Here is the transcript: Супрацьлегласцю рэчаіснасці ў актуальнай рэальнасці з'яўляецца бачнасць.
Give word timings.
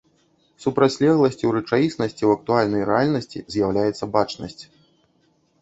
Супрацьлегласцю 0.63 1.51
рэчаіснасці 1.57 2.19
ў 2.25 2.31
актуальнай 2.39 2.83
рэальнасці 2.93 3.45
з'яўляецца 3.57 4.11
бачнасць. 4.17 4.63